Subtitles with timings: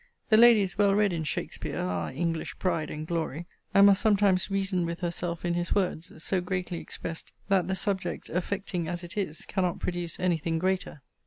[0.29, 4.49] The lady is well read in Shakspeare, our English pride and glory; and must sometimes
[4.49, 9.15] reason with herself in his words, so greatly expressed, that the subject, affecting as it
[9.15, 11.03] is, cannot produce any thing greater.